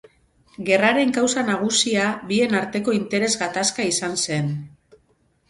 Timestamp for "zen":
4.27-4.53